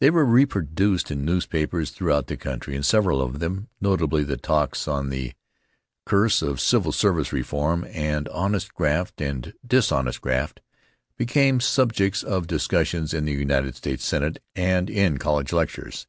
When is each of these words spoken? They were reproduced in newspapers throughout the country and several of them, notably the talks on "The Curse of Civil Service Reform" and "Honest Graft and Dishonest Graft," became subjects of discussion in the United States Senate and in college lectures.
They 0.00 0.10
were 0.10 0.24
reproduced 0.24 1.12
in 1.12 1.24
newspapers 1.24 1.90
throughout 1.92 2.26
the 2.26 2.36
country 2.36 2.74
and 2.74 2.84
several 2.84 3.22
of 3.22 3.38
them, 3.38 3.68
notably 3.80 4.24
the 4.24 4.36
talks 4.36 4.88
on 4.88 5.10
"The 5.10 5.34
Curse 6.04 6.42
of 6.42 6.60
Civil 6.60 6.90
Service 6.90 7.32
Reform" 7.32 7.86
and 7.88 8.26
"Honest 8.30 8.74
Graft 8.74 9.20
and 9.20 9.54
Dishonest 9.64 10.20
Graft," 10.20 10.60
became 11.16 11.60
subjects 11.60 12.24
of 12.24 12.48
discussion 12.48 13.06
in 13.12 13.26
the 13.26 13.32
United 13.32 13.76
States 13.76 14.04
Senate 14.04 14.42
and 14.56 14.90
in 14.90 15.18
college 15.18 15.52
lectures. 15.52 16.08